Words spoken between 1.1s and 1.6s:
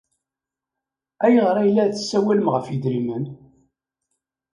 Ayɣer